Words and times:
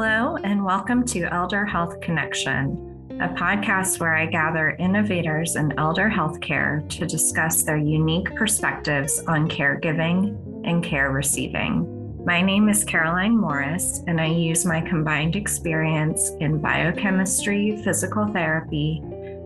Hello, 0.00 0.36
and 0.44 0.64
welcome 0.64 1.04
to 1.06 1.24
Elder 1.24 1.66
Health 1.66 2.00
Connection, 2.00 3.18
a 3.20 3.30
podcast 3.30 3.98
where 3.98 4.14
I 4.14 4.26
gather 4.26 4.76
innovators 4.78 5.56
in 5.56 5.76
elder 5.76 6.08
healthcare 6.08 6.88
to 6.90 7.04
discuss 7.04 7.64
their 7.64 7.78
unique 7.78 8.32
perspectives 8.36 9.18
on 9.26 9.48
caregiving 9.48 10.38
and 10.64 10.84
care 10.84 11.10
receiving. 11.10 12.24
My 12.24 12.40
name 12.40 12.68
is 12.68 12.84
Caroline 12.84 13.36
Morris, 13.36 14.04
and 14.06 14.20
I 14.20 14.26
use 14.26 14.64
my 14.64 14.80
combined 14.82 15.34
experience 15.34 16.30
in 16.38 16.60
biochemistry, 16.60 17.82
physical 17.82 18.28
therapy, 18.28 19.02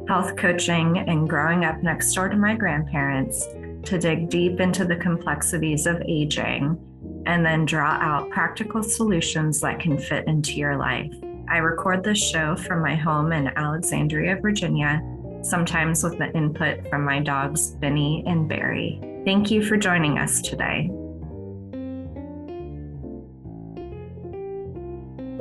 health 0.07 0.37
coaching, 0.37 0.99
and 0.99 1.31
growing 1.31 1.65
up 1.65 1.83
next 1.83 2.13
door 2.13 2.29
to 2.29 2.37
my 2.37 2.55
grandparents 2.55 3.47
to 3.85 3.99
dig 3.99 4.29
deep 4.29 4.61
into 4.61 4.85
the 4.85 4.97
complexities 4.97 5.87
of 5.87 6.03
aging 6.07 6.79
and 7.27 7.45
then 7.45 7.65
draw 7.65 7.99
out 8.01 8.31
practical 8.31 8.83
solutions 8.83 9.61
that 9.61 9.81
can 9.81 9.99
fit 9.99 10.27
into 10.27 10.55
your 10.55 10.77
life. 10.77 11.13
I 11.49 11.59
record 11.59 12.03
this 12.03 12.23
show 12.23 12.57
from 12.57 12.81
my 12.81 12.95
home 12.95 13.33
in 13.33 13.49
Alexandria, 13.49 14.37
Virginia, 14.37 15.03
sometimes 15.43 16.03
with 16.03 16.19
the 16.19 16.33
input 16.33 16.89
from 16.89 17.05
my 17.05 17.21
dogs, 17.21 17.73
Benny 17.73 18.23
and 18.27 18.49
Barry. 18.49 19.01
Thank 19.25 19.51
you 19.51 19.63
for 19.63 19.77
joining 19.77 20.19
us 20.19 20.41
today. 20.41 20.91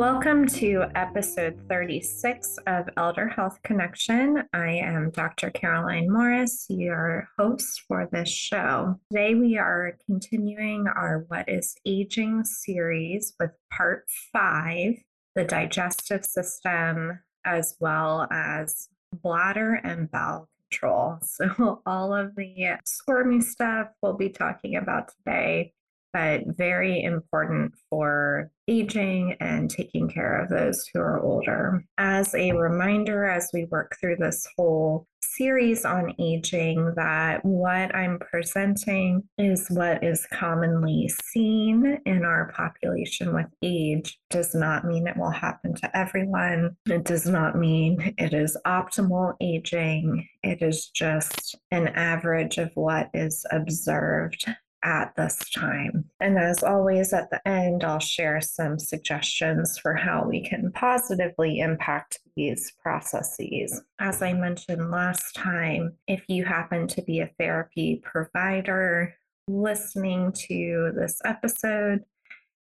Welcome 0.01 0.47
to 0.47 0.85
episode 0.95 1.61
36 1.69 2.57
of 2.65 2.89
Elder 2.97 3.27
Health 3.27 3.59
Connection. 3.63 4.41
I 4.51 4.71
am 4.71 5.11
Dr. 5.11 5.51
Caroline 5.51 6.11
Morris, 6.11 6.65
your 6.69 7.29
host 7.37 7.83
for 7.87 8.09
this 8.11 8.27
show. 8.27 8.99
Today 9.11 9.35
we 9.35 9.59
are 9.59 9.95
continuing 10.07 10.87
our 10.87 11.25
What 11.27 11.47
is 11.47 11.75
Aging 11.85 12.45
series 12.45 13.35
with 13.39 13.51
part 13.71 14.05
five 14.33 14.95
the 15.35 15.43
digestive 15.43 16.25
system, 16.25 17.19
as 17.45 17.75
well 17.79 18.27
as 18.31 18.89
bladder 19.21 19.81
and 19.83 20.09
bowel 20.09 20.49
control. 20.71 21.19
So, 21.23 21.83
all 21.85 22.15
of 22.15 22.35
the 22.35 22.79
squirmy 22.85 23.41
stuff 23.41 23.89
we'll 24.01 24.17
be 24.17 24.29
talking 24.29 24.77
about 24.77 25.11
today 25.15 25.73
but 26.13 26.41
very 26.45 27.03
important 27.03 27.73
for 27.89 28.50
aging 28.67 29.35
and 29.39 29.69
taking 29.69 30.09
care 30.09 30.41
of 30.41 30.49
those 30.49 30.85
who 30.93 30.99
are 30.99 31.21
older. 31.21 31.83
As 31.97 32.33
a 32.35 32.51
reminder, 32.51 33.25
as 33.25 33.49
we 33.53 33.65
work 33.65 33.95
through 33.99 34.17
this 34.17 34.45
whole 34.55 35.07
series 35.23 35.85
on 35.85 36.13
aging, 36.19 36.93
that 36.95 37.43
what 37.45 37.93
I'm 37.95 38.19
presenting 38.19 39.23
is 39.37 39.67
what 39.69 40.03
is 40.03 40.27
commonly 40.33 41.09
seen 41.23 41.99
in 42.05 42.25
our 42.25 42.51
population 42.51 43.33
with 43.33 43.47
age. 43.61 44.17
Does 44.29 44.53
not 44.55 44.85
mean 44.85 45.07
it 45.07 45.17
will 45.17 45.31
happen 45.31 45.73
to 45.75 45.97
everyone. 45.97 46.75
It 46.87 47.05
does 47.05 47.25
not 47.25 47.57
mean 47.57 48.13
it 48.17 48.33
is 48.33 48.57
optimal 48.65 49.35
aging. 49.41 50.27
It 50.43 50.61
is 50.61 50.87
just 50.87 51.55
an 51.71 51.89
average 51.89 52.57
of 52.57 52.71
what 52.75 53.09
is 53.13 53.45
observed 53.51 54.45
at 54.83 55.15
this 55.15 55.37
time. 55.49 56.05
And 56.19 56.37
as 56.37 56.63
always, 56.63 57.13
at 57.13 57.29
the 57.29 57.45
end, 57.47 57.83
I'll 57.83 57.99
share 57.99 58.41
some 58.41 58.79
suggestions 58.79 59.77
for 59.77 59.93
how 59.93 60.25
we 60.27 60.43
can 60.43 60.71
positively 60.71 61.59
impact 61.59 62.19
these 62.35 62.71
processes. 62.81 63.81
As 63.99 64.21
I 64.21 64.33
mentioned 64.33 64.91
last 64.91 65.35
time, 65.35 65.93
if 66.07 66.23
you 66.27 66.45
happen 66.45 66.87
to 66.87 67.01
be 67.01 67.19
a 67.19 67.31
therapy 67.39 68.01
provider 68.03 69.15
listening 69.47 70.31
to 70.47 70.91
this 70.95 71.19
episode, 71.25 72.03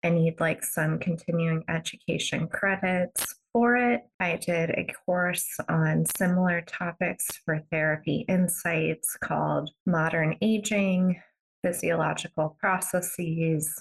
and 0.02 0.24
you'd 0.24 0.40
like 0.40 0.64
some 0.64 0.98
continuing 0.98 1.62
education 1.68 2.48
credits 2.48 3.36
for 3.52 3.76
it, 3.76 4.00
I 4.18 4.36
did 4.36 4.70
a 4.70 4.88
course 5.04 5.58
on 5.68 6.06
similar 6.16 6.62
topics 6.62 7.26
for 7.44 7.60
therapy 7.70 8.24
insights 8.28 9.16
called 9.22 9.70
Modern 9.86 10.36
Aging 10.40 11.20
physiological 11.62 12.56
processes 12.60 13.72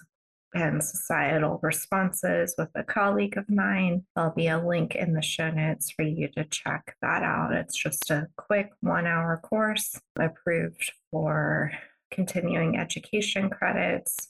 and 0.53 0.83
societal 0.83 1.59
responses 1.63 2.55
with 2.57 2.69
a 2.75 2.83
colleague 2.83 3.37
of 3.37 3.49
mine. 3.49 4.03
There'll 4.15 4.31
be 4.31 4.47
a 4.47 4.59
link 4.59 4.95
in 4.95 5.13
the 5.13 5.21
show 5.21 5.49
notes 5.49 5.91
for 5.91 6.03
you 6.03 6.27
to 6.35 6.43
check 6.45 6.95
that 7.01 7.23
out. 7.23 7.53
It's 7.53 7.75
just 7.75 8.09
a 8.11 8.27
quick 8.37 8.69
one 8.81 9.07
hour 9.07 9.39
course 9.41 9.99
approved 10.19 10.91
for 11.09 11.71
continuing 12.11 12.77
education 12.77 13.49
credits 13.49 14.29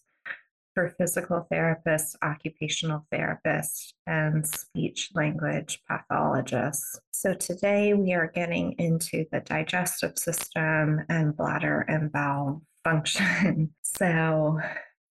for 0.74 0.90
physical 0.98 1.46
therapists, 1.52 2.16
occupational 2.24 3.06
therapists, 3.14 3.92
and 4.08 4.48
speech 4.48 5.10
language 5.14 5.82
pathologists. 5.90 7.00
So 7.12 7.34
today 7.34 7.94
we 7.94 8.14
are 8.14 8.32
getting 8.34 8.74
into 8.74 9.26
the 9.32 9.42
digestive 9.42 10.18
system 10.18 11.02
and 11.10 11.36
bladder 11.36 11.82
and 11.90 12.12
bowel 12.12 12.62
function. 12.84 13.74
So, 13.84 14.58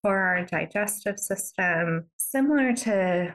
for 0.01 0.17
our 0.17 0.43
digestive 0.45 1.19
system, 1.19 2.07
similar 2.17 2.73
to 2.73 3.33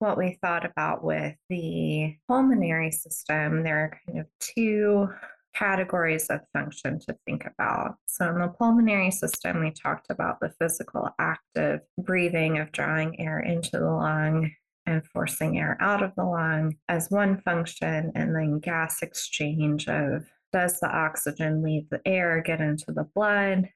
what 0.00 0.18
we 0.18 0.38
thought 0.42 0.66
about 0.66 1.04
with 1.04 1.36
the 1.48 2.16
pulmonary 2.26 2.90
system, 2.90 3.62
there 3.62 3.78
are 3.78 4.00
kind 4.04 4.18
of 4.18 4.26
two 4.40 5.08
categories 5.54 6.26
of 6.26 6.40
function 6.52 6.98
to 7.00 7.16
think 7.26 7.46
about. 7.46 7.94
So, 8.06 8.28
in 8.28 8.40
the 8.40 8.48
pulmonary 8.48 9.12
system, 9.12 9.60
we 9.60 9.70
talked 9.70 10.06
about 10.10 10.40
the 10.40 10.52
physical 10.60 11.08
active 11.18 11.80
breathing 11.96 12.58
of 12.58 12.72
drawing 12.72 13.20
air 13.20 13.38
into 13.38 13.78
the 13.78 13.90
lung 13.90 14.50
and 14.86 15.06
forcing 15.06 15.58
air 15.58 15.76
out 15.80 16.02
of 16.02 16.12
the 16.16 16.24
lung 16.24 16.74
as 16.88 17.10
one 17.10 17.40
function, 17.42 18.12
and 18.14 18.34
then 18.34 18.58
gas 18.58 19.02
exchange 19.02 19.88
of 19.88 20.26
does 20.52 20.80
the 20.80 20.88
oxygen 20.88 21.62
leave 21.62 21.88
the 21.90 22.00
air, 22.06 22.42
get 22.44 22.60
into 22.60 22.92
the 22.92 23.06
blood, 23.14 23.68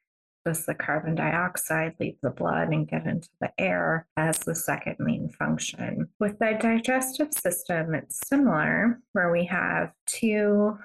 does 0.45 0.67
the 0.67 0.75
carbon 0.75 1.15
dioxide 1.15 1.95
leave 2.01 2.17
the 2.23 2.31
blood 2.31 2.69
and 2.69 2.89
get 2.89 3.07
into 3.07 3.29
the 3.41 3.53
air 3.59 4.07
as 4.17 4.39
the 4.41 4.55
second 4.55 4.97
main 4.99 5.29
function. 5.29 6.09
With 6.21 6.39
the 6.39 6.59
digestive 6.61 7.33
system, 7.33 7.95
it's 7.95 8.21
similar, 8.27 9.01
where 9.13 9.31
we 9.31 9.45
have 9.47 9.93
two 10.07 10.79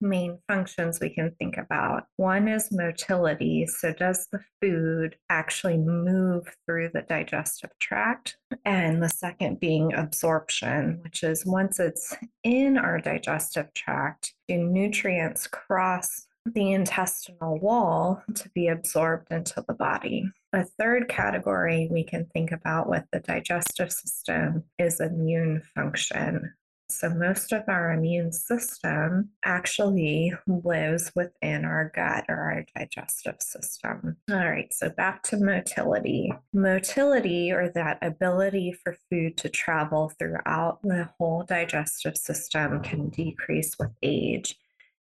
main 0.00 0.38
functions 0.48 1.00
we 1.00 1.10
can 1.10 1.34
think 1.38 1.56
about. 1.56 2.04
One 2.16 2.48
is 2.48 2.70
motility. 2.70 3.66
So, 3.66 3.92
does 3.92 4.28
the 4.30 4.40
food 4.60 5.16
actually 5.30 5.78
move 5.78 6.54
through 6.64 6.90
the 6.92 7.02
digestive 7.02 7.70
tract? 7.78 8.36
And 8.64 9.02
the 9.02 9.08
second 9.08 9.60
being 9.60 9.94
absorption, 9.94 11.00
which 11.02 11.22
is 11.22 11.46
once 11.46 11.80
it's 11.80 12.16
in 12.44 12.76
our 12.76 13.00
digestive 13.00 13.72
tract, 13.74 14.34
do 14.48 14.58
nutrients 14.58 15.46
cross 15.46 16.25
the 16.54 16.72
intestinal 16.72 17.58
wall 17.58 18.22
to 18.34 18.48
be 18.50 18.68
absorbed 18.68 19.30
into 19.30 19.64
the 19.66 19.74
body. 19.74 20.30
A 20.52 20.64
third 20.64 21.08
category 21.08 21.88
we 21.90 22.04
can 22.04 22.26
think 22.26 22.52
about 22.52 22.88
with 22.88 23.04
the 23.12 23.20
digestive 23.20 23.92
system 23.92 24.64
is 24.78 25.00
immune 25.00 25.62
function. 25.74 26.52
So, 26.88 27.10
most 27.10 27.52
of 27.52 27.64
our 27.66 27.92
immune 27.92 28.30
system 28.30 29.30
actually 29.44 30.32
lives 30.46 31.10
within 31.16 31.64
our 31.64 31.90
gut 31.92 32.26
or 32.28 32.36
our 32.36 32.64
digestive 32.76 33.42
system. 33.42 34.16
All 34.30 34.36
right, 34.36 34.72
so 34.72 34.90
back 34.90 35.24
to 35.24 35.36
motility. 35.36 36.32
Motility, 36.52 37.50
or 37.50 37.70
that 37.70 37.98
ability 38.02 38.72
for 38.72 38.96
food 39.10 39.36
to 39.38 39.48
travel 39.48 40.12
throughout 40.16 40.78
the 40.82 41.08
whole 41.18 41.42
digestive 41.42 42.16
system, 42.16 42.80
can 42.84 43.08
decrease 43.08 43.76
with 43.80 43.90
age. 44.02 44.56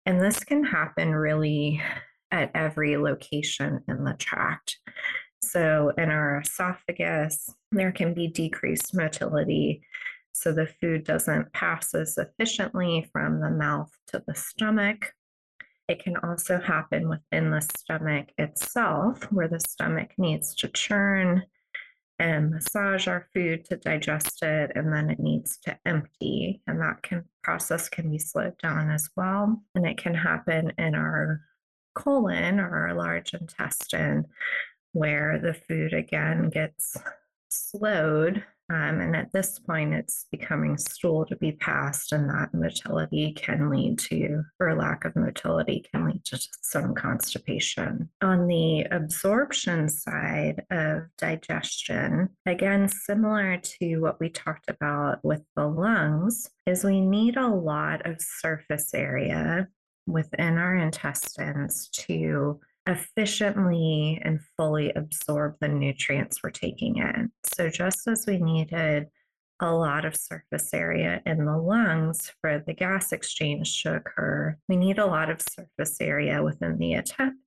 And 0.06 0.21
this 0.21 0.41
can 0.41 0.65
happen 0.65 1.15
really 1.15 1.83
at 2.31 2.50
every 2.55 2.97
location 2.97 3.83
in 3.88 4.05
the 4.05 4.15
tract. 4.15 4.78
So, 5.42 5.92
in 5.97 6.10
our 6.10 6.41
esophagus, 6.41 7.48
there 7.72 7.92
can 7.92 8.15
be 8.15 8.28
decreased 8.28 8.95
motility. 8.95 9.83
So, 10.33 10.53
the 10.53 10.66
food 10.66 11.04
doesn't 11.04 11.53
pass 11.53 11.95
as 11.95 12.19
efficiently 12.19 13.09
from 13.13 13.41
the 13.41 13.51
mouth 13.51 13.91
to 14.09 14.22
the 14.27 14.34
stomach. 14.34 15.13
It 15.89 16.03
can 16.03 16.16
also 16.19 16.60
happen 16.60 17.09
within 17.09 17.51
the 17.51 17.60
stomach 17.60 18.28
itself, 18.39 19.24
where 19.33 19.48
the 19.48 19.60
stomach 19.60 20.10
needs 20.19 20.54
to 20.57 20.69
churn 20.69 21.45
and 22.21 22.51
massage 22.51 23.09
our 23.09 23.27
food 23.33 23.65
to 23.65 23.77
digest 23.77 24.43
it, 24.43 24.72
and 24.75 24.93
then 24.93 25.11
it 25.11 25.19
needs 25.19 25.59
to 25.65 25.77
empty. 25.87 26.61
And 26.67 26.78
that 26.81 27.03
can 27.03 27.25
process 27.43 27.89
can 27.89 28.11
be 28.11 28.19
slowed 28.19 28.59
down 28.59 28.91
as 28.91 29.09
well. 29.17 29.63
And 29.75 29.87
it 29.87 29.97
can 29.97 30.15
happen 30.15 30.72
in 30.78 30.95
our 30.95 31.41
colon 31.95 32.61
or 32.61 32.89
our 32.89 32.95
large 32.95 33.33
intestine, 33.33 34.27
where 34.93 35.41
the 35.43 35.55
food 35.55 35.95
again 35.95 36.51
gets 36.51 36.97
slowed 37.49 38.45
Um, 38.71 39.01
and 39.01 39.17
at 39.17 39.33
this 39.33 39.59
point, 39.59 39.93
it's 39.95 40.27
becoming 40.31 40.78
stool 40.78 41.27
to 41.27 41.34
be 41.37 41.53
passed, 41.53 42.13
and 42.13 42.31
that 42.31 42.55
motility 42.55 43.33
can 43.33 43.69
lead 43.69 43.99
to, 44.11 44.45
or 44.61 44.77
lack 44.77 45.05
of 45.05 45.17
motility 45.17 45.84
can 45.93 46.07
lead 46.07 46.25
to 46.27 46.41
some 46.63 46.95
constipation. 46.95 48.09
On 48.22 48.47
the 48.47 48.83
absorption 48.93 49.89
side 49.89 50.63
of 50.71 51.03
digestion, 51.19 52.28
again, 52.47 52.89
similar 52.89 53.57
to 53.57 53.97
what 53.97 54.21
we 54.21 54.28
talked 54.28 54.71
about 54.71 55.19
with 55.25 55.43
the 55.57 55.67
lungs, 55.67 56.49
is 56.65 56.84
we 56.84 57.01
need 57.01 57.37
a 57.37 57.49
lot 57.49 58.07
of 58.07 58.21
surface 58.21 58.95
area 58.95 59.67
within 60.07 60.59
our 60.59 60.77
intestines 60.77 61.89
to 61.89 62.61
efficiently 62.91 64.21
and 64.25 64.41
fully 64.57 64.92
absorb 64.92 65.57
the 65.60 65.69
nutrients 65.69 66.42
we're 66.42 66.51
taking 66.51 66.98
in. 66.98 67.33
So, 67.54 67.69
just 67.69 68.07
as 68.07 68.25
we 68.27 68.39
needed 68.39 69.07
a 69.63 69.71
lot 69.71 70.04
of 70.04 70.16
surface 70.16 70.72
area 70.72 71.21
in 71.27 71.45
the 71.45 71.57
lungs 71.57 72.33
for 72.41 72.63
the 72.66 72.72
gas 72.72 73.13
exchange 73.13 73.83
to 73.83 73.97
occur, 73.97 74.57
we 74.69 74.77
need 74.77 74.98
a 74.98 75.07
lot 75.07 75.31
of 75.31 75.42
surface 75.42 76.01
area 76.01 76.42
within 76.42 76.78
the 76.78 76.97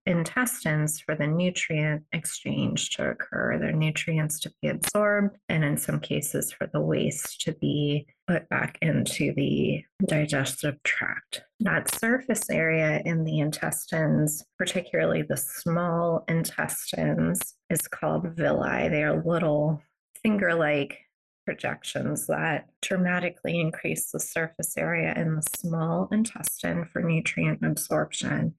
intestines 0.06 1.00
for 1.00 1.16
the 1.16 1.26
nutrient 1.26 2.04
exchange 2.12 2.90
to 2.90 3.10
occur, 3.10 3.58
the 3.58 3.72
nutrients 3.72 4.38
to 4.40 4.52
be 4.62 4.68
absorbed, 4.68 5.36
and 5.48 5.64
in 5.64 5.76
some 5.76 5.98
cases 5.98 6.52
for 6.52 6.68
the 6.72 6.80
waste 6.80 7.40
to 7.42 7.52
be 7.54 8.06
put 8.26 8.48
back 8.48 8.78
into 8.80 9.32
the 9.34 9.84
digestive 10.06 10.82
tract. 10.82 11.42
That 11.60 11.94
surface 11.94 12.48
area 12.50 13.02
in 13.04 13.24
the 13.24 13.40
intestines, 13.40 14.44
particularly 14.58 15.22
the 15.22 15.36
small 15.36 16.24
intestines, 16.28 17.54
is 17.70 17.86
called 17.88 18.36
villi. 18.36 18.88
They 18.88 19.02
are 19.02 19.22
little 19.24 19.82
finger 20.22 20.54
like 20.54 20.98
projections 21.44 22.26
that 22.26 22.68
dramatically 22.80 23.60
increase 23.60 24.10
the 24.10 24.20
surface 24.20 24.76
area 24.76 25.12
in 25.16 25.36
the 25.36 25.42
small 25.56 26.08
intestine 26.10 26.86
for 26.92 27.02
nutrient 27.02 27.60
absorption. 27.62 28.54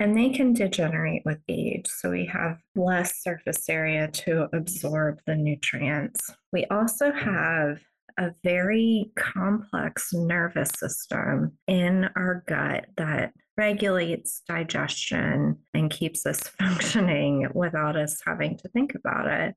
And 0.00 0.16
they 0.16 0.30
can 0.30 0.54
degenerate 0.54 1.22
with 1.24 1.38
age. 1.48 1.86
So 1.86 2.10
we 2.10 2.26
have 2.26 2.58
less 2.74 3.22
surface 3.22 3.68
area 3.68 4.08
to 4.08 4.48
absorb 4.52 5.20
the 5.24 5.36
nutrients. 5.36 6.32
We 6.52 6.64
also 6.66 7.12
mm. 7.12 7.22
have 7.22 7.78
a 8.18 8.30
very 8.42 9.10
complex 9.16 10.12
nervous 10.12 10.70
system 10.78 11.52
in 11.66 12.08
our 12.16 12.44
gut 12.46 12.86
that 12.96 13.32
regulates 13.56 14.42
digestion 14.48 15.56
and 15.74 15.90
keeps 15.90 16.26
us 16.26 16.40
functioning 16.58 17.48
without 17.54 17.96
us 17.96 18.20
having 18.24 18.56
to 18.58 18.68
think 18.68 18.94
about 18.94 19.26
it. 19.26 19.54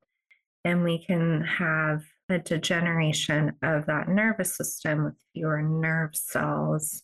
And 0.63 0.83
we 0.83 1.03
can 1.05 1.43
have 1.45 2.03
a 2.29 2.39
degeneration 2.39 3.53
of 3.63 3.85
that 3.85 4.09
nervous 4.09 4.55
system 4.55 5.05
with 5.05 5.15
fewer 5.33 5.61
nerve 5.61 6.15
cells 6.15 7.03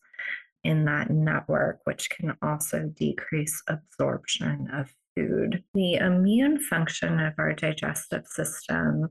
in 0.63 0.85
that 0.85 1.09
network, 1.09 1.79
which 1.85 2.09
can 2.09 2.35
also 2.41 2.91
decrease 2.95 3.61
absorption 3.67 4.69
of 4.73 4.93
food. 5.15 5.63
The 5.73 5.95
immune 5.95 6.59
function 6.59 7.19
of 7.19 7.33
our 7.37 7.53
digestive 7.53 8.25
system 8.27 9.09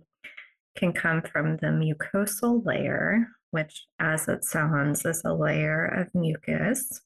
can 0.76 0.92
come 0.92 1.22
from 1.22 1.56
the 1.58 1.68
mucosal 1.68 2.64
layer, 2.64 3.28
which, 3.50 3.86
as 3.98 4.28
it 4.28 4.44
sounds, 4.44 5.04
is 5.04 5.22
a 5.24 5.34
layer 5.34 5.84
of 5.86 6.14
mucus 6.14 7.00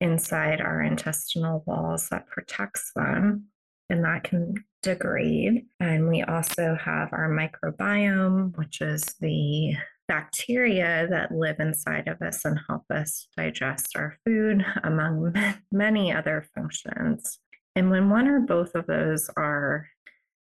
inside 0.00 0.60
our 0.60 0.82
intestinal 0.82 1.62
walls 1.66 2.08
that 2.10 2.26
protects 2.26 2.92
them 2.94 3.46
and 3.88 4.04
that 4.04 4.24
can 4.24 4.54
degrade. 4.82 5.66
And 5.80 6.08
we 6.08 6.22
also 6.22 6.76
have 6.82 7.12
our 7.12 7.30
microbiome, 7.30 8.56
which 8.56 8.80
is 8.80 9.02
the 9.20 9.74
bacteria 10.08 11.06
that 11.10 11.32
live 11.32 11.56
inside 11.58 12.08
of 12.08 12.20
us 12.22 12.44
and 12.44 12.58
help 12.68 12.82
us 12.90 13.28
digest 13.36 13.96
our 13.96 14.16
food, 14.24 14.64
among 14.84 15.34
many 15.72 16.12
other 16.12 16.46
functions. 16.54 17.38
And 17.74 17.90
when 17.90 18.08
one 18.08 18.28
or 18.28 18.40
both 18.40 18.74
of 18.74 18.86
those 18.86 19.28
are 19.36 19.88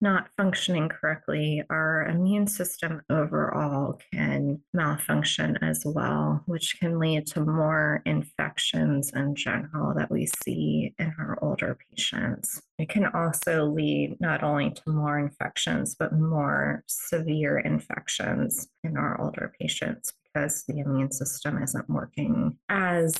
not 0.04 0.28
functioning 0.36 0.88
correctly, 0.88 1.62
our 1.70 2.06
immune 2.06 2.46
system 2.46 3.00
overall 3.10 3.98
can 4.12 4.60
malfunction 4.74 5.58
as 5.62 5.82
well, 5.86 6.42
which 6.44 6.78
can 6.78 6.98
lead 6.98 7.26
to 7.26 7.40
more 7.40 8.02
infections 8.04 9.10
in 9.16 9.34
general 9.34 9.94
that 9.94 10.10
we 10.10 10.28
see 10.44 10.94
in 10.98 11.12
our 11.18 11.38
older 11.40 11.76
patients. 11.90 12.60
It 12.78 12.90
can 12.90 13.06
also 13.06 13.64
lead 13.64 14.16
not 14.20 14.42
only 14.42 14.70
to 14.70 14.82
more 14.90 15.18
infections, 15.18 15.96
but 15.98 16.12
more 16.12 16.84
severe 16.86 17.58
infections 17.60 18.68
in 18.84 18.98
our 18.98 19.18
older 19.20 19.54
patients 19.58 20.12
because 20.22 20.64
the 20.68 20.80
immune 20.80 21.12
system 21.12 21.62
isn't 21.62 21.88
working 21.88 22.58
as 22.68 23.14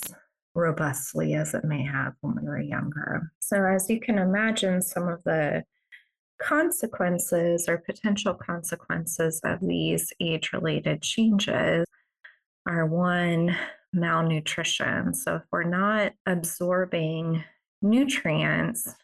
robustly 0.55 1.35
as 1.35 1.55
it 1.55 1.65
may 1.65 1.83
have 1.83 2.13
when 2.21 2.37
we 2.37 2.47
were 2.47 2.61
younger. 2.61 3.33
So, 3.41 3.65
as 3.65 3.89
you 3.89 4.01
can 4.01 4.19
imagine, 4.19 4.83
some 4.83 5.09
of 5.09 5.23
the 5.25 5.65
consequences 6.41 7.69
or 7.69 7.79
potential 7.79 8.35
consequences 8.35 9.41
of 9.45 9.61
these 9.61 10.13
age 10.21 10.53
related 10.53 11.03
changes 11.03 11.87
are 12.67 12.87
one, 12.87 13.57
malnutrition. 13.93 15.15
So, 15.15 15.37
if 15.37 15.43
we're 15.53 15.65
not 15.65 16.13
absorbing 16.27 17.45
nutrients, 17.83 18.95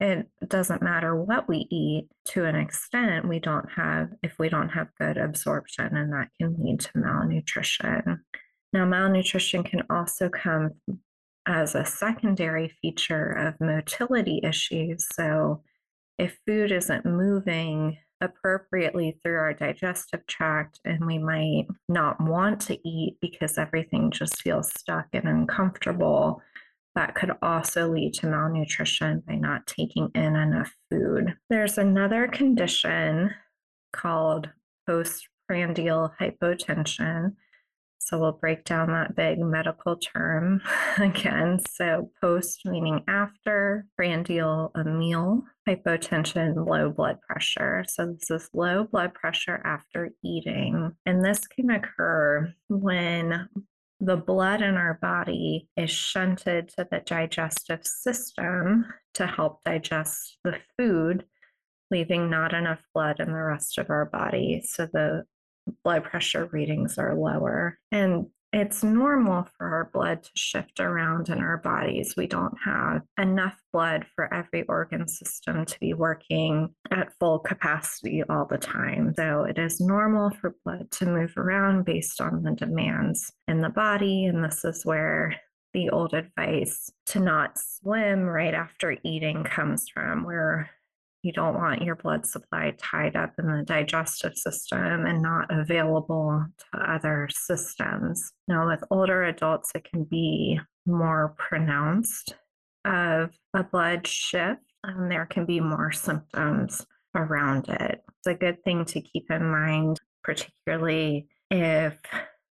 it 0.00 0.28
doesn't 0.46 0.82
matter 0.82 1.16
what 1.16 1.48
we 1.48 1.66
eat 1.70 2.08
to 2.26 2.44
an 2.44 2.54
extent, 2.54 3.28
we 3.28 3.40
don't 3.40 3.68
have, 3.72 4.10
if 4.22 4.38
we 4.38 4.48
don't 4.48 4.68
have 4.68 4.94
good 4.98 5.18
absorption, 5.18 5.96
and 5.96 6.12
that 6.12 6.28
can 6.40 6.56
lead 6.58 6.80
to 6.80 6.90
malnutrition. 6.94 8.24
Now, 8.72 8.84
malnutrition 8.84 9.64
can 9.64 9.82
also 9.90 10.28
come 10.28 10.70
as 11.46 11.74
a 11.74 11.84
secondary 11.84 12.68
feature 12.68 13.32
of 13.32 13.60
motility 13.60 14.40
issues. 14.44 15.06
So, 15.14 15.62
if 16.18 16.38
food 16.46 16.72
isn't 16.72 17.06
moving 17.06 17.96
appropriately 18.20 19.18
through 19.22 19.36
our 19.36 19.54
digestive 19.54 20.26
tract 20.26 20.80
and 20.84 21.06
we 21.06 21.18
might 21.18 21.66
not 21.88 22.20
want 22.20 22.60
to 22.60 22.88
eat 22.88 23.16
because 23.20 23.58
everything 23.58 24.10
just 24.10 24.42
feels 24.42 24.68
stuck 24.76 25.06
and 25.12 25.28
uncomfortable, 25.28 26.42
that 26.94 27.14
could 27.14 27.30
also 27.42 27.88
lead 27.88 28.12
to 28.12 28.26
malnutrition 28.26 29.22
by 29.26 29.36
not 29.36 29.66
taking 29.66 30.10
in 30.14 30.34
enough 30.34 30.74
food. 30.90 31.36
There's 31.48 31.78
another 31.78 32.26
condition 32.26 33.30
called 33.92 34.48
postprandial 34.88 36.12
hypotension 36.20 37.34
so 37.98 38.18
we'll 38.18 38.32
break 38.32 38.64
down 38.64 38.88
that 38.88 39.14
big 39.14 39.38
medical 39.38 39.96
term 39.96 40.62
again. 40.98 41.58
So 41.70 42.10
post 42.20 42.62
meaning 42.64 43.04
after, 43.06 43.86
prandial, 43.96 44.70
a 44.74 44.84
meal, 44.84 45.42
hypotension, 45.68 46.66
low 46.66 46.90
blood 46.90 47.20
pressure. 47.20 47.84
So 47.88 48.12
this 48.12 48.30
is 48.30 48.50
low 48.54 48.84
blood 48.84 49.14
pressure 49.14 49.60
after 49.64 50.10
eating. 50.24 50.92
And 51.04 51.24
this 51.24 51.46
can 51.46 51.70
occur 51.70 52.52
when 52.68 53.48
the 54.00 54.16
blood 54.16 54.62
in 54.62 54.76
our 54.76 54.98
body 55.02 55.68
is 55.76 55.90
shunted 55.90 56.68
to 56.68 56.86
the 56.90 57.00
digestive 57.00 57.84
system 57.84 58.86
to 59.14 59.26
help 59.26 59.62
digest 59.64 60.38
the 60.44 60.56
food, 60.76 61.24
leaving 61.90 62.30
not 62.30 62.54
enough 62.54 62.82
blood 62.94 63.18
in 63.18 63.26
the 63.26 63.42
rest 63.42 63.76
of 63.76 63.90
our 63.90 64.06
body. 64.06 64.62
So 64.64 64.86
the 64.86 65.24
blood 65.84 66.04
pressure 66.04 66.48
readings 66.52 66.98
are 66.98 67.14
lower. 67.14 67.78
And 67.92 68.26
it's 68.52 68.82
normal 68.82 69.46
for 69.56 69.66
our 69.66 69.90
blood 69.92 70.22
to 70.22 70.30
shift 70.34 70.80
around 70.80 71.28
in 71.28 71.38
our 71.38 71.58
bodies. 71.58 72.14
We 72.16 72.26
don't 72.26 72.56
have 72.64 73.02
enough 73.20 73.60
blood 73.74 74.06
for 74.14 74.32
every 74.32 74.62
organ 74.62 75.06
system 75.06 75.66
to 75.66 75.80
be 75.80 75.92
working 75.92 76.74
at 76.90 77.12
full 77.20 77.40
capacity 77.40 78.22
all 78.22 78.46
the 78.46 78.56
time. 78.56 79.12
So 79.16 79.42
it 79.42 79.58
is 79.58 79.80
normal 79.80 80.30
for 80.30 80.56
blood 80.64 80.90
to 80.92 81.06
move 81.06 81.34
around 81.36 81.84
based 81.84 82.22
on 82.22 82.42
the 82.42 82.52
demands 82.52 83.30
in 83.48 83.60
the 83.60 83.68
body. 83.68 84.24
And 84.24 84.42
this 84.42 84.64
is 84.64 84.84
where 84.84 85.36
the 85.74 85.90
old 85.90 86.14
advice 86.14 86.90
to 87.06 87.20
not 87.20 87.58
swim 87.58 88.22
right 88.22 88.54
after 88.54 88.96
eating 89.04 89.44
comes 89.44 89.86
from, 89.92 90.24
where 90.24 90.70
you 91.28 91.32
don't 91.34 91.56
want 91.58 91.82
your 91.82 91.94
blood 91.94 92.24
supply 92.24 92.72
tied 92.78 93.14
up 93.14 93.34
in 93.38 93.46
the 93.46 93.62
digestive 93.62 94.34
system 94.34 95.04
and 95.04 95.20
not 95.20 95.46
available 95.50 96.42
to 96.58 96.90
other 96.90 97.28
systems. 97.30 98.32
Now, 98.48 98.66
with 98.66 98.82
older 98.90 99.24
adults, 99.24 99.70
it 99.74 99.84
can 99.84 100.04
be 100.04 100.58
more 100.86 101.34
pronounced 101.36 102.34
of 102.86 103.36
a 103.52 103.62
blood 103.62 104.06
shift, 104.06 104.62
and 104.82 105.10
there 105.10 105.26
can 105.26 105.44
be 105.44 105.60
more 105.60 105.92
symptoms 105.92 106.86
around 107.14 107.68
it. 107.68 108.00
It's 108.08 108.26
a 108.26 108.34
good 108.34 108.64
thing 108.64 108.86
to 108.86 109.02
keep 109.02 109.30
in 109.30 109.50
mind, 109.50 109.98
particularly 110.24 111.28
if 111.50 111.98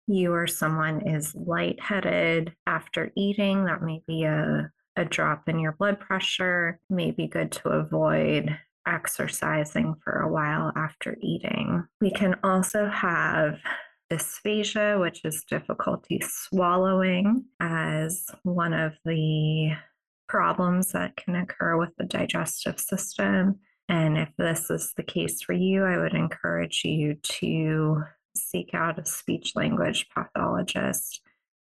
you 0.06 0.34
or 0.34 0.46
someone 0.46 1.08
is 1.08 1.34
lightheaded 1.34 2.52
after 2.66 3.12
eating. 3.16 3.64
That 3.64 3.80
may 3.80 4.02
be 4.06 4.24
a 4.24 4.70
a 4.98 5.04
drop 5.04 5.48
in 5.48 5.58
your 5.58 5.72
blood 5.72 6.00
pressure 6.00 6.80
may 6.90 7.12
be 7.12 7.26
good 7.26 7.52
to 7.52 7.68
avoid 7.70 8.58
exercising 8.86 9.94
for 10.02 10.20
a 10.20 10.30
while 10.30 10.72
after 10.76 11.16
eating. 11.20 11.86
We 12.00 12.10
can 12.10 12.36
also 12.42 12.88
have 12.88 13.58
dysphagia, 14.10 15.00
which 15.00 15.24
is 15.24 15.44
difficulty 15.48 16.20
swallowing, 16.24 17.44
as 17.60 18.26
one 18.42 18.72
of 18.72 18.94
the 19.04 19.72
problems 20.28 20.92
that 20.92 21.16
can 21.16 21.36
occur 21.36 21.76
with 21.78 21.90
the 21.96 22.04
digestive 22.04 22.80
system. 22.80 23.60
And 23.88 24.18
if 24.18 24.30
this 24.36 24.70
is 24.70 24.92
the 24.96 25.02
case 25.02 25.42
for 25.42 25.52
you, 25.52 25.84
I 25.84 25.98
would 25.98 26.14
encourage 26.14 26.82
you 26.84 27.14
to 27.22 28.02
seek 28.36 28.74
out 28.74 28.98
a 28.98 29.06
speech 29.06 29.52
language 29.54 30.06
pathologist 30.14 31.20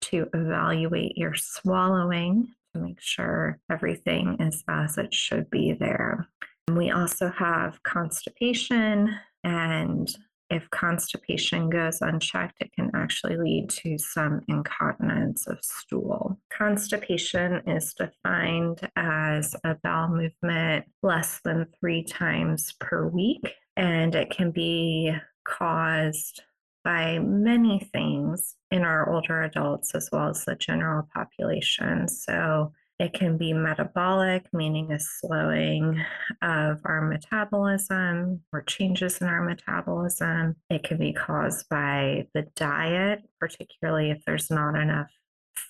to 0.01 0.27
evaluate 0.33 1.17
your 1.17 1.33
swallowing 1.35 2.49
to 2.73 2.79
make 2.79 3.01
sure 3.01 3.59
everything 3.71 4.37
is 4.39 4.63
as 4.67 4.97
it 4.97 5.13
should 5.13 5.49
be 5.49 5.73
there. 5.73 6.27
We 6.71 6.91
also 6.91 7.29
have 7.29 7.81
constipation, 7.83 9.13
and 9.43 10.09
if 10.49 10.69
constipation 10.69 11.69
goes 11.69 11.99
unchecked, 12.01 12.61
it 12.61 12.71
can 12.73 12.91
actually 12.93 13.37
lead 13.37 13.69
to 13.71 13.97
some 13.97 14.41
incontinence 14.47 15.47
of 15.47 15.57
stool. 15.61 16.39
Constipation 16.51 17.61
is 17.67 17.93
defined 17.93 18.87
as 18.95 19.55
a 19.63 19.75
bowel 19.83 20.09
movement 20.09 20.85
less 21.01 21.39
than 21.43 21.67
three 21.79 22.03
times 22.03 22.73
per 22.79 23.07
week, 23.07 23.53
and 23.75 24.15
it 24.15 24.29
can 24.29 24.51
be 24.51 25.13
caused 25.43 26.41
by 26.83 27.19
many 27.19 27.79
things 27.93 28.55
in 28.71 28.83
our 28.83 29.11
older 29.11 29.43
adults 29.43 29.95
as 29.95 30.09
well 30.11 30.29
as 30.29 30.45
the 30.45 30.55
general 30.55 31.07
population. 31.13 32.07
So 32.07 32.73
it 32.99 33.13
can 33.13 33.37
be 33.37 33.53
metabolic, 33.53 34.45
meaning 34.53 34.91
a 34.91 34.99
slowing 34.99 36.03
of 36.41 36.81
our 36.85 37.01
metabolism 37.01 38.41
or 38.51 38.61
changes 38.61 39.19
in 39.19 39.27
our 39.27 39.43
metabolism. 39.43 40.55
It 40.69 40.83
can 40.83 40.97
be 40.97 41.13
caused 41.13 41.67
by 41.69 42.27
the 42.33 42.43
diet, 42.55 43.23
particularly 43.39 44.11
if 44.11 44.23
there's 44.25 44.51
not 44.51 44.75
enough 44.75 45.09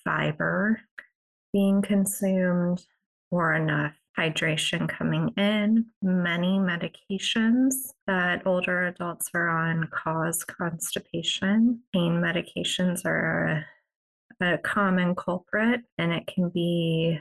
fiber 0.03 0.81
being 1.53 1.81
consumed 1.81 2.83
or 3.31 3.53
enough 3.53 3.93
hydration 4.17 4.87
coming 4.87 5.29
in. 5.37 5.85
Many 6.01 6.59
medications 6.59 7.73
that 8.07 8.45
older 8.45 8.87
adults 8.87 9.29
are 9.33 9.49
on 9.49 9.87
cause 9.91 10.43
constipation. 10.43 11.79
Pain 11.93 12.21
medications 12.21 13.05
are 13.05 13.65
a, 14.41 14.57
common 14.63 15.15
culprit, 15.15 15.81
and 15.97 16.11
it 16.11 16.27
can 16.27 16.49
be 16.49 17.17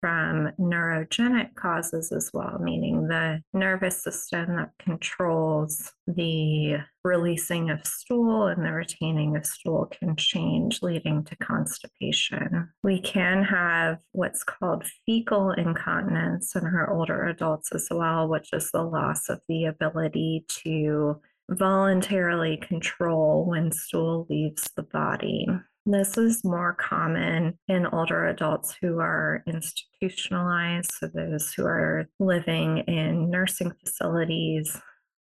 from 0.00 0.50
neurogenic 0.58 1.54
causes 1.54 2.12
as 2.12 2.30
well, 2.32 2.58
meaning 2.60 3.08
the 3.08 3.42
nervous 3.52 4.02
system 4.02 4.56
that 4.56 4.70
controls 4.78 5.92
the 6.06 6.78
releasing 7.04 7.70
of 7.70 7.86
stool 7.86 8.46
and 8.46 8.64
the 8.64 8.72
retaining 8.72 9.36
of 9.36 9.46
stool 9.46 9.86
can 9.86 10.16
change, 10.16 10.82
leading 10.82 11.24
to 11.24 11.36
constipation. 11.36 12.68
We 12.82 13.00
can 13.00 13.42
have 13.44 13.98
what's 14.12 14.44
called 14.44 14.84
fecal 15.06 15.52
incontinence 15.52 16.54
in 16.54 16.64
our 16.64 16.92
older 16.92 17.24
adults 17.24 17.70
as 17.72 17.88
well, 17.90 18.28
which 18.28 18.50
is 18.52 18.70
the 18.70 18.82
loss 18.82 19.28
of 19.28 19.40
the 19.48 19.66
ability 19.66 20.44
to 20.64 21.20
voluntarily 21.50 22.58
control 22.58 23.46
when 23.46 23.72
stool 23.72 24.26
leaves 24.28 24.70
the 24.76 24.82
body. 24.82 25.46
This 25.90 26.18
is 26.18 26.44
more 26.44 26.74
common 26.74 27.58
in 27.66 27.86
older 27.86 28.26
adults 28.26 28.76
who 28.78 28.98
are 28.98 29.42
institutionalized, 29.46 30.92
so 30.92 31.06
those 31.06 31.54
who 31.54 31.64
are 31.64 32.06
living 32.20 32.80
in 32.80 33.30
nursing 33.30 33.72
facilities 33.82 34.76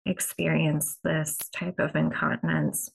experience 0.07 0.97
this 1.03 1.37
type 1.55 1.75
of 1.77 1.95
incontinence 1.95 2.89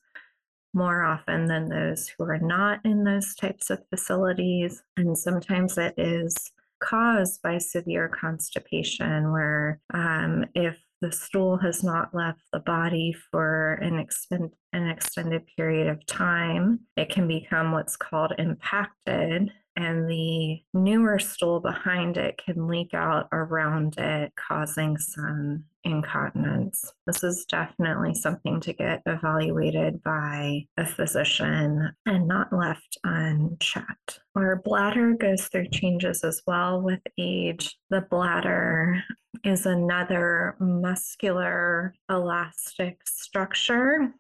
more 0.75 1.05
often 1.05 1.47
than 1.47 1.69
those 1.69 2.09
who 2.09 2.25
are 2.25 2.41
not 2.41 2.81
in 2.85 3.05
those 3.05 3.37
types 3.37 3.71
of 3.71 3.87
facilities. 3.89 4.83
And 4.97 5.17
sometimes 5.17 5.79
it 5.79 5.95
is 5.97 6.35
caused 6.83 7.41
by 7.41 7.59
severe 7.59 8.09
constipation, 8.09 9.31
where 9.31 9.81
um, 9.93 10.45
if 10.57 10.77
the 11.05 11.13
stool 11.13 11.59
has 11.59 11.85
not 11.85 12.15
left 12.15 12.41
the 12.51 12.61
body 12.61 13.15
for 13.31 13.75
an, 13.75 13.99
extend, 13.99 14.51
an 14.73 14.89
extended 14.89 15.43
period 15.55 15.87
of 15.87 16.05
time, 16.07 16.81
it 16.97 17.11
can 17.11 17.29
become 17.29 17.73
what's 17.73 17.95
called 17.95 18.33
impacted 18.39 19.51
and 19.77 20.09
the 20.09 20.63
newer 20.73 21.19
stool 21.19 21.61
behind 21.61 22.17
it 22.17 22.41
can 22.43 22.69
leak 22.69 22.95
out 22.95 23.29
around 23.33 23.99
it, 23.99 24.33
causing 24.37 24.97
some 24.97 25.65
incontinence. 25.85 26.93
This 27.07 27.23
is 27.23 27.45
definitely 27.49 28.15
something 28.15 28.61
to 28.61 28.73
get 28.73 29.03
evaluated 29.07 30.03
by 30.03 30.67
a 30.77 30.87
physician 30.87 31.91
and 32.07 32.27
not 32.29 32.53
left 32.53 32.99
unchecked. 33.05 34.21
Our 34.37 34.57
bladder 34.57 35.15
goes 35.15 35.47
through 35.49 35.69
changes 35.69 36.25
as 36.25 36.43
well 36.47 36.81
with 36.81 37.01
age. 37.19 37.77
The 37.91 38.03
bladder 38.03 39.03
is 39.45 39.67
another 39.67 40.57
muscular 40.59 41.95
elastic 42.11 42.99
structure 43.07 44.13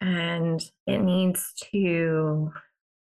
and 0.00 0.62
it 0.86 0.98
needs 0.98 1.52
to 1.72 2.52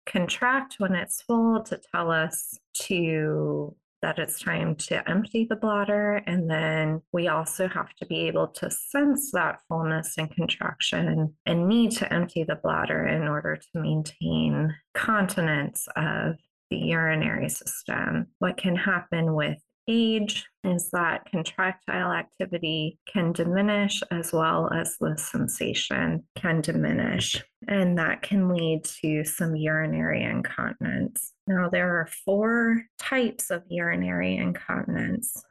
contract 0.06 0.76
when 0.78 0.94
it's 0.94 1.22
full 1.22 1.62
to 1.64 1.80
tell 1.92 2.10
us 2.10 2.58
to 2.74 3.74
that 4.02 4.18
it's 4.18 4.40
time 4.40 4.74
to 4.76 5.08
empty 5.08 5.46
the 5.48 5.56
bladder 5.56 6.22
and 6.26 6.50
then 6.50 7.00
we 7.12 7.28
also 7.28 7.68
have 7.68 7.94
to 7.94 8.06
be 8.06 8.26
able 8.26 8.48
to 8.48 8.70
sense 8.70 9.30
that 9.32 9.60
fullness 9.68 10.14
and 10.18 10.30
contraction 10.34 11.34
and 11.46 11.68
need 11.68 11.90
to 11.90 12.12
empty 12.12 12.44
the 12.44 12.56
bladder 12.62 13.06
in 13.06 13.22
order 13.28 13.56
to 13.56 13.80
maintain 13.80 14.74
continence 14.94 15.88
of 15.96 16.36
the 16.70 16.76
urinary 16.76 17.48
system 17.48 18.26
what 18.38 18.56
can 18.56 18.76
happen 18.76 19.34
with 19.34 19.58
age 19.88 20.46
is 20.64 20.90
that 20.90 21.26
contractile 21.30 22.12
activity 22.12 22.98
can 23.06 23.32
diminish 23.32 24.02
as 24.10 24.32
well 24.32 24.70
as 24.72 24.96
the 25.00 25.16
sensation 25.16 26.24
can 26.34 26.60
diminish. 26.60 27.42
And 27.68 27.98
that 27.98 28.22
can 28.22 28.48
lead 28.48 28.84
to 29.02 29.24
some 29.24 29.56
urinary 29.56 30.24
incontinence. 30.24 31.32
Now, 31.46 31.68
there 31.68 31.96
are 32.00 32.08
four 32.24 32.82
types 32.98 33.50
of 33.50 33.62
urinary 33.68 34.36
incontinence. 34.36 35.44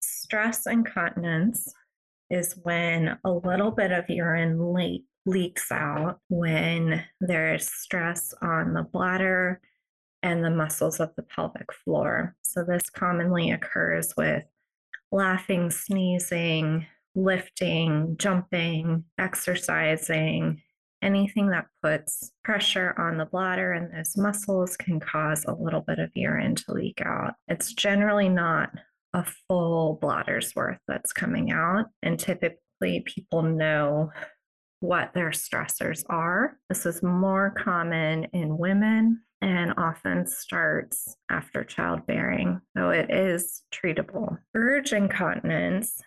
Stress 0.00 0.66
incontinence 0.66 1.72
is 2.30 2.58
when 2.62 3.18
a 3.24 3.32
little 3.32 3.72
bit 3.72 3.90
of 3.90 4.08
urine 4.08 4.62
le- 4.62 4.98
leaks 5.26 5.72
out 5.72 6.20
when 6.28 7.04
there's 7.20 7.68
stress 7.68 8.32
on 8.40 8.74
the 8.74 8.84
bladder 8.84 9.60
and 10.22 10.44
the 10.44 10.50
muscles 10.50 11.00
of 11.00 11.14
the 11.16 11.22
pelvic 11.22 11.72
floor. 11.72 12.36
So, 12.42 12.62
this 12.62 12.88
commonly 12.88 13.50
occurs 13.50 14.14
with 14.16 14.44
laughing, 15.10 15.70
sneezing, 15.70 16.86
lifting, 17.14 18.16
jumping, 18.18 19.04
exercising. 19.18 20.62
Anything 21.02 21.48
that 21.50 21.66
puts 21.82 22.32
pressure 22.44 22.94
on 22.98 23.16
the 23.16 23.24
bladder 23.24 23.72
and 23.72 23.92
those 23.92 24.16
muscles 24.16 24.76
can 24.76 25.00
cause 25.00 25.44
a 25.46 25.54
little 25.54 25.80
bit 25.80 25.98
of 25.98 26.10
urine 26.14 26.54
to 26.56 26.72
leak 26.72 27.00
out. 27.04 27.34
It's 27.48 27.72
generally 27.72 28.28
not 28.28 28.70
a 29.14 29.24
full 29.48 29.98
bladder's 30.00 30.54
worth 30.54 30.78
that's 30.86 31.12
coming 31.12 31.50
out, 31.50 31.86
and 32.02 32.18
typically 32.18 33.02
people 33.06 33.42
know 33.42 34.10
what 34.80 35.12
their 35.14 35.30
stressors 35.30 36.04
are. 36.08 36.56
This 36.68 36.86
is 36.86 37.02
more 37.02 37.54
common 37.56 38.24
in 38.32 38.56
women 38.56 39.22
and 39.42 39.72
often 39.76 40.26
starts 40.26 41.16
after 41.30 41.64
childbearing, 41.64 42.60
so 42.76 42.90
it 42.90 43.10
is 43.10 43.62
treatable. 43.72 44.38
Urge 44.54 44.92
incontinence 44.92 46.00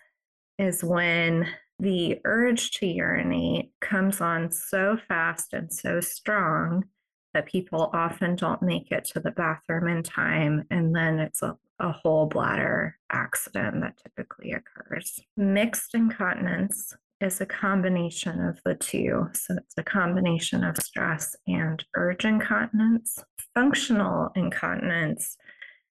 is 0.58 0.84
when 0.84 1.48
the 1.78 2.20
urge 2.24 2.70
to 2.72 2.86
urinate 2.86 3.72
comes 3.80 4.20
on 4.20 4.50
so 4.50 4.96
fast 5.08 5.52
and 5.52 5.72
so 5.72 6.00
strong 6.00 6.84
that 7.32 7.46
people 7.46 7.90
often 7.92 8.36
don't 8.36 8.62
make 8.62 8.92
it 8.92 9.04
to 9.04 9.20
the 9.20 9.32
bathroom 9.32 9.88
in 9.88 10.02
time, 10.02 10.64
and 10.70 10.94
then 10.94 11.18
it's 11.18 11.42
a, 11.42 11.56
a 11.80 11.90
whole 11.90 12.26
bladder 12.26 12.96
accident 13.10 13.80
that 13.80 13.98
typically 13.98 14.52
occurs. 14.52 15.20
Mixed 15.36 15.94
incontinence 15.94 16.94
is 17.20 17.40
a 17.40 17.46
combination 17.46 18.40
of 18.40 18.60
the 18.64 18.74
two. 18.74 19.28
So 19.32 19.56
it's 19.56 19.74
a 19.76 19.82
combination 19.82 20.62
of 20.62 20.76
stress 20.76 21.34
and 21.46 21.84
urge 21.96 22.24
incontinence. 22.24 23.18
Functional 23.54 24.30
incontinence 24.36 25.36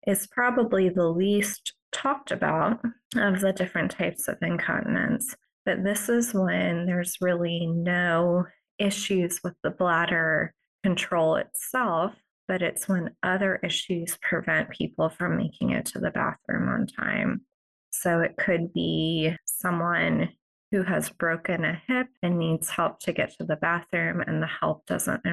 is 0.08 0.28
probably 0.28 0.90
the 0.90 1.08
least 1.10 1.74
talked 1.92 2.32
about 2.32 2.80
of 3.16 3.42
the 3.42 3.54
different 3.54 3.92
types 3.92 4.28
of 4.28 4.38
incontinence. 4.42 5.36
But 5.66 5.84
this 5.84 6.10
is 6.10 6.34
when 6.34 6.86
there's 6.86 7.18
really 7.22 7.66
no 7.66 8.46
issues 8.78 9.42
with 9.44 9.56
the 9.64 9.72
bladder 9.72 10.54
control 10.84 11.36
itself, 11.36 12.14
but 12.48 12.62
it's 12.62 12.88
when 12.88 13.16
other 13.24 13.60
issues 13.64 14.18
prevent 14.22 14.70
people 14.70 15.10
from 15.10 15.38
making 15.38 15.72
it 15.72 15.86
to 15.88 16.00
the 16.00 16.12
bathroom 16.12 16.70
on 16.70 16.86
time. 16.88 17.42
So 17.90 18.20
it 18.20 18.36
could 18.38 18.74
be 18.74 19.36
someone 19.46 20.30
who 20.72 20.84
has 20.84 21.10
broken 21.10 21.66
a 21.66 21.82
hip 21.88 22.08
and 22.22 22.38
needs 22.38 22.70
help 22.70 23.00
to 23.00 23.14
get 23.14 23.36
to 23.38 23.46
the 23.46 23.56
bathroom, 23.56 24.22
and 24.22 24.44
the 24.44 24.48
help 24.48 24.86
doesn't 24.86 25.24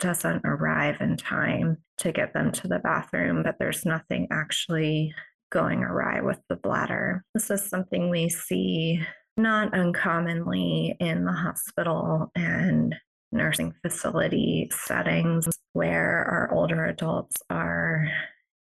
doesn't 0.00 0.40
arrive 0.46 0.96
in 1.00 1.16
time 1.16 1.76
to 1.98 2.10
get 2.10 2.32
them 2.32 2.50
to 2.50 2.66
the 2.66 2.78
bathroom, 2.78 3.42
but 3.42 3.56
there's 3.58 3.84
nothing 3.84 4.26
actually 4.32 5.14
going 5.50 5.82
awry 5.82 6.20
with 6.22 6.40
the 6.48 6.56
bladder. 6.56 7.22
This 7.34 7.50
is 7.50 7.62
something 7.62 8.08
we 8.08 8.30
see 8.30 9.04
not 9.36 9.74
uncommonly 9.74 10.96
in 11.00 11.24
the 11.24 11.32
hospital 11.32 12.30
and 12.34 12.94
nursing 13.32 13.74
facility 13.82 14.68
settings 14.72 15.48
where 15.72 16.24
our 16.24 16.52
older 16.52 16.84
adults 16.86 17.36
are 17.48 18.08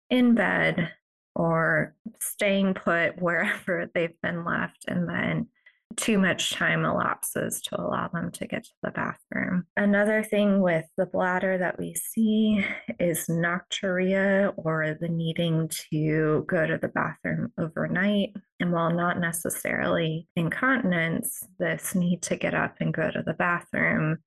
in 0.09 0.35
bed 0.35 0.91
or 1.35 1.95
staying 2.19 2.73
put 2.73 3.17
wherever 3.21 3.89
they've 3.93 4.21
been 4.21 4.45
left. 4.45 4.85
And 4.87 5.07
then 5.07 5.47
too 5.95 6.19
much 6.19 6.51
time 6.51 6.85
elapses 6.85 7.61
to 7.61 7.79
allow 7.79 8.07
them 8.07 8.31
to 8.31 8.47
get 8.47 8.63
to 8.63 8.71
the 8.83 8.91
bathroom. 8.91 9.65
Another 9.75 10.23
thing 10.23 10.61
with 10.61 10.85
the 10.97 11.07
bladder 11.07 11.57
that 11.57 11.79
we 11.79 11.95
see 11.95 12.63
is 12.99 13.27
nocturia 13.27 14.53
or 14.57 14.95
the 14.99 15.09
needing 15.09 15.69
to 15.91 16.45
go 16.47 16.65
to 16.65 16.77
the 16.77 16.89
bathroom 16.89 17.51
overnight. 17.57 18.35
And 18.59 18.71
while 18.71 18.93
not 18.93 19.19
necessarily 19.19 20.27
incontinence, 20.35 21.43
this 21.57 21.95
need 21.95 22.21
to 22.23 22.35
get 22.35 22.53
up 22.53 22.75
and 22.79 22.93
go 22.93 23.09
to 23.09 23.23
the 23.25 23.33
bathroom 23.33 24.19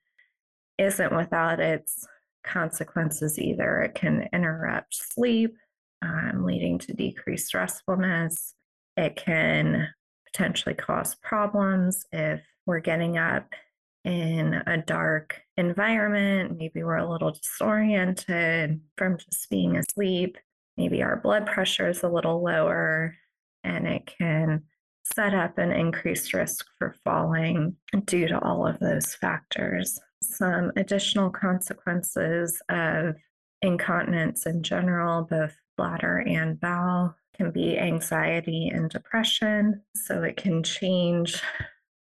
isn't 0.78 1.16
without 1.16 1.60
its 1.60 2.06
consequences 2.44 3.38
either. 3.38 3.82
It 3.82 3.94
can 3.94 4.28
interrupt 4.32 4.94
sleep, 4.94 5.56
um, 6.02 6.44
leading 6.44 6.78
to 6.80 6.92
decreased 6.92 7.54
restfulness. 7.54 8.54
It 8.96 9.16
can 9.16 9.88
potentially 10.32 10.74
cause 10.74 11.14
problems 11.16 12.06
if 12.12 12.40
we're 12.66 12.80
getting 12.80 13.18
up 13.18 13.52
in 14.04 14.54
a 14.66 14.78
dark 14.78 15.40
environment. 15.56 16.56
Maybe 16.58 16.82
we're 16.82 16.96
a 16.96 17.10
little 17.10 17.32
disoriented 17.32 18.80
from 18.96 19.18
just 19.18 19.48
being 19.50 19.76
asleep. 19.76 20.38
Maybe 20.76 21.02
our 21.02 21.16
blood 21.16 21.46
pressure 21.46 21.88
is 21.88 22.02
a 22.02 22.08
little 22.08 22.42
lower, 22.42 23.14
and 23.62 23.86
it 23.86 24.06
can 24.06 24.62
set 25.14 25.34
up 25.34 25.58
an 25.58 25.70
increased 25.70 26.32
risk 26.32 26.64
for 26.78 26.94
falling 27.04 27.76
due 28.06 28.28
to 28.28 28.40
all 28.40 28.66
of 28.66 28.78
those 28.78 29.14
factors. 29.14 29.98
Some 30.22 30.72
additional 30.76 31.30
consequences 31.30 32.60
of 32.68 33.16
incontinence 33.60 34.46
in 34.46 34.62
general, 34.62 35.22
both 35.22 35.54
bladder 35.76 36.18
and 36.26 36.58
bowel, 36.58 37.14
can 37.42 37.50
be 37.50 37.76
anxiety 37.76 38.68
and 38.68 38.88
depression. 38.88 39.82
So 39.96 40.22
it 40.22 40.36
can 40.36 40.62
change 40.62 41.42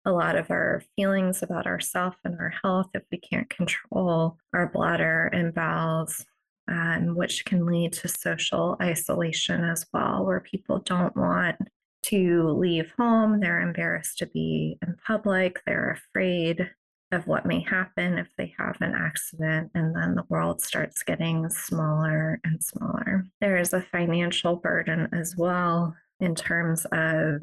a 0.05 0.11
lot 0.11 0.35
of 0.35 0.51
our 0.51 0.83
feelings 0.97 1.43
about 1.43 1.67
ourselves 1.67 2.17
and 2.25 2.37
our 2.41 2.53
health 2.63 2.89
if 2.95 3.03
we 3.13 3.19
can't 3.19 3.49
control 3.49 4.39
our 4.53 4.69
bladder 4.69 5.31
and 5.33 5.55
bowels, 5.55 6.25
um, 6.69 7.15
which 7.15 7.45
can 7.45 7.65
lead 7.65 7.93
to 7.93 8.09
social 8.09 8.77
isolation 8.83 9.63
as 9.63 9.87
well, 9.93 10.25
where 10.25 10.41
people 10.41 10.81
don't 10.81 11.17
want 11.17 11.57
to 12.03 12.49
leave 12.49 12.93
home. 12.99 13.39
They're 13.39 13.61
embarrassed 13.61 14.19
to 14.19 14.27
be 14.27 14.79
in 14.83 14.97
public. 15.07 15.61
They're 15.65 15.91
afraid 15.93 16.71
of 17.13 17.27
what 17.27 17.47
may 17.47 17.61
happen 17.63 18.19
if 18.19 18.29
they 18.37 18.55
have 18.59 18.77
an 18.81 18.95
accident, 18.95 19.71
and 19.75 19.95
then 19.95 20.15
the 20.15 20.25
world 20.29 20.61
starts 20.61 21.03
getting 21.03 21.49
smaller 21.51 22.41
and 22.45 22.63
smaller. 22.63 23.27
There 23.41 23.57
is 23.57 23.73
a 23.73 23.83
financial 23.83 24.57
burden 24.57 25.09
as 25.13 25.37
well 25.37 25.95
in 26.21 26.35
terms 26.35 26.87
of 26.93 27.43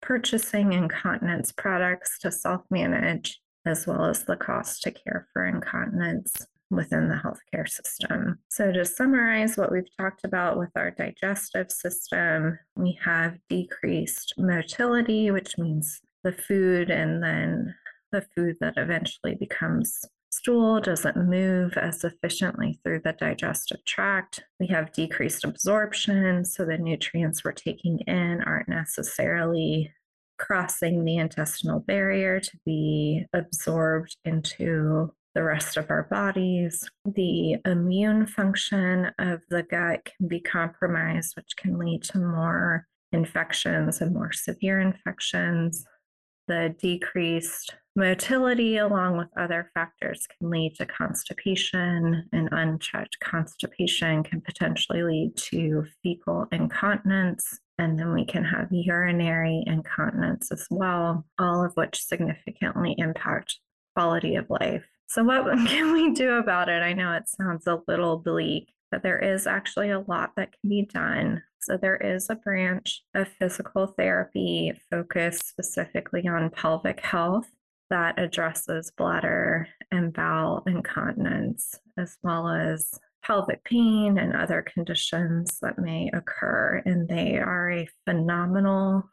purchasing 0.00 0.72
incontinence 0.72 1.52
products 1.52 2.18
to 2.20 2.32
self 2.32 2.62
manage, 2.70 3.40
as 3.66 3.86
well 3.86 4.04
as 4.04 4.24
the 4.24 4.36
cost 4.36 4.82
to 4.82 4.90
care 4.90 5.26
for 5.32 5.46
incontinence 5.46 6.46
within 6.70 7.08
the 7.08 7.14
healthcare 7.14 7.68
system. 7.68 8.38
So, 8.48 8.72
to 8.72 8.84
summarize 8.84 9.56
what 9.56 9.72
we've 9.72 9.96
talked 9.98 10.24
about 10.24 10.58
with 10.58 10.70
our 10.76 10.90
digestive 10.90 11.70
system, 11.70 12.58
we 12.76 12.98
have 13.04 13.36
decreased 13.48 14.34
motility, 14.38 15.30
which 15.30 15.58
means 15.58 16.00
the 16.22 16.32
food 16.32 16.90
and 16.90 17.22
then 17.22 17.74
the 18.14 18.24
food 18.34 18.56
that 18.60 18.74
eventually 18.76 19.34
becomes 19.34 20.06
stool 20.30 20.80
doesn't 20.80 21.16
move 21.16 21.76
as 21.76 22.04
efficiently 22.04 22.78
through 22.82 23.00
the 23.00 23.12
digestive 23.12 23.84
tract. 23.84 24.44
We 24.60 24.68
have 24.68 24.92
decreased 24.92 25.44
absorption, 25.44 26.44
so 26.44 26.64
the 26.64 26.78
nutrients 26.78 27.44
we're 27.44 27.52
taking 27.52 27.98
in 28.06 28.42
aren't 28.42 28.68
necessarily 28.68 29.92
crossing 30.38 31.04
the 31.04 31.16
intestinal 31.16 31.80
barrier 31.80 32.40
to 32.40 32.58
be 32.64 33.24
absorbed 33.32 34.16
into 34.24 35.12
the 35.34 35.42
rest 35.42 35.76
of 35.76 35.90
our 35.90 36.04
bodies. 36.04 36.88
The 37.04 37.56
immune 37.64 38.26
function 38.26 39.10
of 39.18 39.42
the 39.50 39.64
gut 39.64 40.04
can 40.04 40.28
be 40.28 40.40
compromised, 40.40 41.36
which 41.36 41.56
can 41.56 41.78
lead 41.78 42.04
to 42.04 42.18
more 42.18 42.86
infections 43.12 44.00
and 44.00 44.12
more 44.12 44.32
severe 44.32 44.80
infections. 44.80 45.84
The 46.46 46.74
decreased 46.78 47.74
Motility, 47.96 48.78
along 48.78 49.18
with 49.18 49.28
other 49.38 49.70
factors, 49.72 50.26
can 50.26 50.50
lead 50.50 50.74
to 50.76 50.86
constipation, 50.86 52.28
and 52.32 52.48
unchecked 52.50 53.16
constipation 53.20 54.24
can 54.24 54.40
potentially 54.40 55.04
lead 55.04 55.36
to 55.36 55.84
fecal 56.02 56.46
incontinence. 56.50 57.60
And 57.78 57.96
then 57.96 58.12
we 58.12 58.24
can 58.24 58.42
have 58.44 58.66
urinary 58.72 59.62
incontinence 59.68 60.50
as 60.50 60.66
well, 60.70 61.24
all 61.38 61.64
of 61.64 61.72
which 61.76 62.02
significantly 62.02 62.96
impact 62.98 63.60
quality 63.94 64.34
of 64.34 64.50
life. 64.50 64.84
So, 65.06 65.22
what 65.22 65.44
can 65.68 65.92
we 65.92 66.12
do 66.14 66.32
about 66.32 66.68
it? 66.68 66.82
I 66.82 66.94
know 66.94 67.12
it 67.12 67.28
sounds 67.28 67.68
a 67.68 67.80
little 67.86 68.18
bleak, 68.18 68.74
but 68.90 69.04
there 69.04 69.20
is 69.20 69.46
actually 69.46 69.90
a 69.90 70.00
lot 70.00 70.32
that 70.36 70.50
can 70.60 70.68
be 70.68 70.88
done. 70.92 71.44
So, 71.64 71.78
there 71.78 71.96
is 71.96 72.28
a 72.28 72.34
branch 72.34 73.02
of 73.14 73.26
physical 73.26 73.86
therapy 73.86 74.72
focused 74.90 75.48
specifically 75.48 76.28
on 76.28 76.50
pelvic 76.50 77.00
health 77.00 77.48
that 77.88 78.18
addresses 78.18 78.92
bladder 78.96 79.68
and 79.90 80.12
bowel 80.12 80.62
incontinence, 80.66 81.78
as 81.96 82.18
well 82.22 82.48
as 82.48 82.90
pelvic 83.22 83.64
pain 83.64 84.18
and 84.18 84.36
other 84.36 84.62
conditions 84.62 85.58
that 85.62 85.78
may 85.78 86.10
occur. 86.12 86.82
And 86.84 87.08
they 87.08 87.38
are 87.38 87.70
a 87.70 87.88
phenomenal 88.04 89.04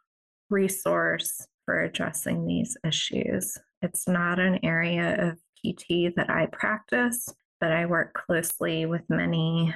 resource 0.49 1.47
for 1.65 1.83
addressing 1.83 2.45
these 2.45 2.75
issues. 2.85 3.57
It's 3.81 4.07
not 4.07 4.39
an 4.39 4.59
area 4.63 5.29
of 5.29 5.37
PT 5.59 6.13
that 6.17 6.29
I 6.29 6.47
practice, 6.51 7.33
but 7.61 7.71
I 7.71 7.85
work 7.85 8.13
closely 8.13 8.85
with 8.85 9.03
many 9.09 9.73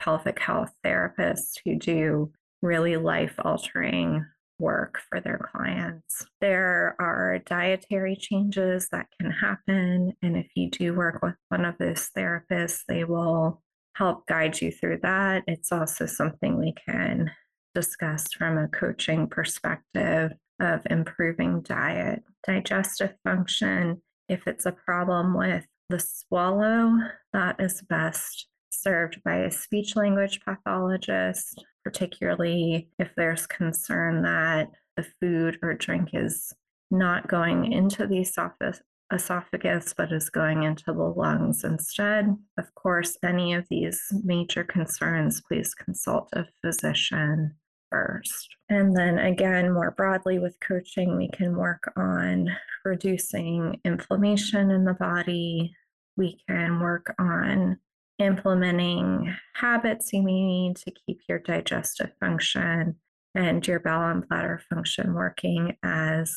pelvic 0.00 0.38
health 0.40 0.72
therapists 0.84 1.54
who 1.64 1.76
do 1.76 2.32
really 2.62 2.96
life 2.96 3.34
altering 3.38 4.24
work 4.58 5.00
for 5.08 5.20
their 5.20 5.38
clients. 5.52 6.24
There 6.40 6.96
are 6.98 7.38
dietary 7.44 8.16
changes 8.16 8.88
that 8.90 9.06
can 9.20 9.30
happen. 9.30 10.14
And 10.22 10.36
if 10.36 10.48
you 10.54 10.70
do 10.70 10.94
work 10.94 11.20
with 11.22 11.34
one 11.48 11.64
of 11.64 11.76
those 11.78 12.10
therapists, 12.16 12.80
they 12.88 13.04
will 13.04 13.62
help 13.94 14.26
guide 14.26 14.60
you 14.60 14.70
through 14.70 15.00
that. 15.02 15.42
It's 15.46 15.72
also 15.72 16.06
something 16.06 16.58
we 16.58 16.74
can 16.86 17.30
discuss 17.74 18.32
from 18.32 18.56
a 18.56 18.68
coaching 18.68 19.26
perspective 19.26 20.32
of 20.60 20.80
improving 20.88 21.60
diet, 21.60 22.22
digestive 22.46 23.14
function. 23.24 24.02
If 24.28 24.46
it's 24.46 24.66
a 24.66 24.72
problem 24.72 25.36
with 25.36 25.66
the 25.90 26.00
swallow, 26.00 26.96
that 27.32 27.56
is 27.60 27.82
best 27.82 28.48
served 28.82 29.22
by 29.24 29.36
a 29.36 29.50
speech 29.50 29.96
language 29.96 30.40
pathologist 30.44 31.64
particularly 31.86 32.88
if 32.98 33.14
there's 33.16 33.46
concern 33.46 34.20
that 34.20 34.72
the 34.96 35.06
food 35.20 35.56
or 35.62 35.72
drink 35.72 36.08
is 36.14 36.52
not 36.90 37.28
going 37.28 37.70
into 37.70 38.08
the 38.08 38.18
esophagus, 38.18 38.82
esophagus, 39.12 39.94
but 39.96 40.12
is 40.12 40.28
going 40.28 40.64
into 40.64 40.86
the 40.86 40.92
lungs 40.92 41.62
instead. 41.62 42.36
Of 42.58 42.74
course, 42.74 43.16
any 43.24 43.54
of 43.54 43.68
these 43.70 44.02
major 44.24 44.64
concerns, 44.64 45.40
please 45.46 45.74
consult 45.74 46.28
a 46.32 46.46
physician 46.60 47.54
first. 47.88 48.48
And 48.68 48.96
then 48.96 49.20
again, 49.20 49.72
more 49.72 49.92
broadly 49.92 50.40
with 50.40 50.58
coaching, 50.58 51.16
we 51.16 51.28
can 51.28 51.56
work 51.56 51.92
on 51.96 52.48
reducing 52.84 53.80
inflammation 53.84 54.72
in 54.72 54.84
the 54.84 54.94
body. 54.94 55.72
We 56.16 56.40
can 56.48 56.80
work 56.80 57.14
on 57.16 57.78
implementing 58.18 59.34
habits 59.54 60.12
you 60.12 60.22
may 60.22 60.44
need 60.44 60.76
to 60.76 60.90
keep 60.90 61.20
your 61.28 61.38
digestive 61.38 62.10
function 62.18 62.96
and 63.34 63.66
your 63.66 63.80
bowel 63.80 64.10
and 64.10 64.28
bladder 64.28 64.60
function 64.70 65.14
working 65.14 65.76
as 65.82 66.34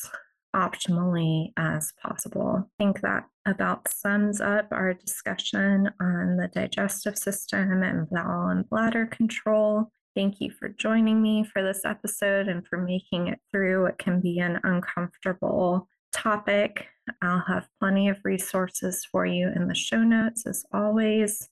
optimally 0.54 1.52
as 1.56 1.92
possible. 2.02 2.58
I 2.58 2.84
think 2.84 3.00
that 3.00 3.24
about 3.46 3.88
sums 3.88 4.40
up 4.40 4.68
our 4.70 4.94
discussion 4.94 5.90
on 6.00 6.36
the 6.36 6.48
digestive 6.52 7.16
system 7.16 7.82
and 7.82 8.08
bowel 8.10 8.48
and 8.48 8.68
bladder 8.68 9.06
control. 9.06 9.90
Thank 10.14 10.40
you 10.40 10.50
for 10.50 10.68
joining 10.68 11.22
me 11.22 11.44
for 11.44 11.62
this 11.62 11.84
episode 11.84 12.48
and 12.48 12.66
for 12.66 12.78
making 12.78 13.28
it 13.28 13.38
through. 13.50 13.86
It 13.86 13.98
can 13.98 14.20
be 14.20 14.40
an 14.40 14.60
uncomfortable 14.64 15.88
topic. 16.12 16.86
I'll 17.22 17.44
have 17.46 17.68
plenty 17.78 18.08
of 18.08 18.18
resources 18.24 19.06
for 19.10 19.24
you 19.24 19.50
in 19.54 19.68
the 19.68 19.74
show 19.74 20.02
notes 20.02 20.46
as 20.46 20.64
always. 20.72 21.48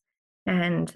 And 0.48 0.90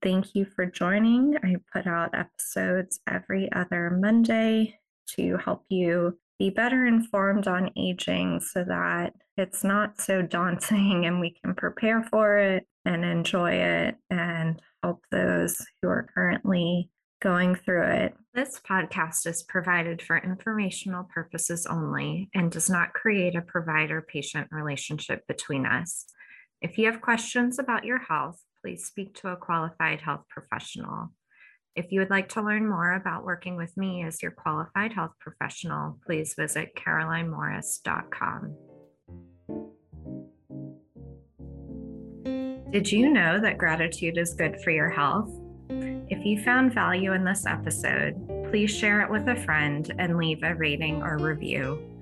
thank 0.00 0.36
you 0.36 0.44
for 0.44 0.64
joining. 0.64 1.36
I 1.42 1.56
put 1.72 1.88
out 1.88 2.14
episodes 2.14 3.00
every 3.10 3.50
other 3.50 3.90
Monday 3.90 4.78
to 5.16 5.36
help 5.38 5.64
you 5.68 6.16
be 6.38 6.50
better 6.50 6.86
informed 6.86 7.48
on 7.48 7.72
aging 7.76 8.40
so 8.40 8.62
that 8.62 9.14
it's 9.36 9.64
not 9.64 10.00
so 10.00 10.22
daunting 10.22 11.04
and 11.06 11.18
we 11.20 11.34
can 11.42 11.54
prepare 11.54 12.04
for 12.04 12.38
it 12.38 12.64
and 12.84 13.04
enjoy 13.04 13.54
it 13.54 13.96
and 14.08 14.62
help 14.84 15.04
those 15.10 15.66
who 15.82 15.88
are 15.88 16.08
currently 16.14 16.88
going 17.20 17.56
through 17.56 17.88
it. 17.88 18.14
This 18.34 18.60
podcast 18.60 19.26
is 19.26 19.42
provided 19.42 20.00
for 20.00 20.16
informational 20.16 21.08
purposes 21.12 21.66
only 21.66 22.30
and 22.34 22.52
does 22.52 22.70
not 22.70 22.92
create 22.92 23.34
a 23.34 23.42
provider 23.42 24.00
patient 24.00 24.46
relationship 24.52 25.26
between 25.26 25.66
us. 25.66 26.04
If 26.62 26.78
you 26.78 26.86
have 26.86 27.00
questions 27.00 27.58
about 27.58 27.84
your 27.84 27.98
health, 27.98 28.40
please 28.66 28.84
speak 28.84 29.14
to 29.14 29.28
a 29.28 29.36
qualified 29.36 30.00
health 30.00 30.24
professional. 30.28 31.12
If 31.76 31.92
you 31.92 32.00
would 32.00 32.10
like 32.10 32.28
to 32.30 32.42
learn 32.42 32.68
more 32.68 32.94
about 32.94 33.22
working 33.24 33.56
with 33.56 33.76
me 33.76 34.02
as 34.02 34.20
your 34.20 34.32
qualified 34.32 34.92
health 34.92 35.12
professional, 35.20 36.00
please 36.04 36.34
visit 36.36 36.74
carolinemorris.com. 36.74 38.56
Did 42.72 42.90
you 42.90 43.08
know 43.08 43.40
that 43.40 43.56
gratitude 43.56 44.18
is 44.18 44.34
good 44.34 44.60
for 44.64 44.72
your 44.72 44.90
health? 44.90 45.30
If 45.70 46.26
you 46.26 46.42
found 46.42 46.74
value 46.74 47.12
in 47.12 47.22
this 47.22 47.46
episode, 47.46 48.16
please 48.50 48.76
share 48.76 49.00
it 49.00 49.10
with 49.12 49.28
a 49.28 49.36
friend 49.44 49.94
and 50.00 50.18
leave 50.18 50.42
a 50.42 50.56
rating 50.56 51.04
or 51.04 51.18
review. 51.18 51.95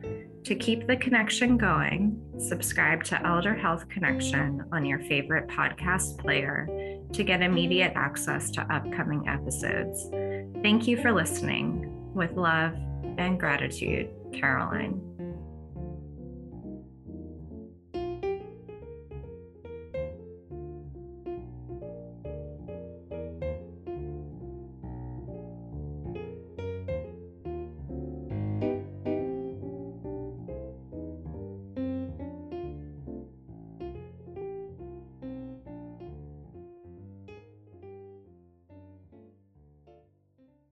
To 0.45 0.55
keep 0.55 0.87
the 0.87 0.97
connection 0.97 1.57
going, 1.57 2.21
subscribe 2.39 3.03
to 3.05 3.27
Elder 3.27 3.55
Health 3.55 3.89
Connection 3.89 4.63
on 4.73 4.85
your 4.85 4.99
favorite 4.99 5.49
podcast 5.49 6.19
player 6.19 6.69
to 7.15 7.25
get 7.25 7.41
immediate 7.41 7.93
access 7.97 8.51
to 8.51 8.61
upcoming 8.71 9.27
episodes. 9.27 10.11
Thank 10.63 10.87
you 10.87 11.01
for 11.01 11.13
listening. 11.13 11.91
With 12.13 12.33
love 12.33 12.75
and 13.17 13.41
gratitude, 13.41 14.11
Caroline. 14.35 15.14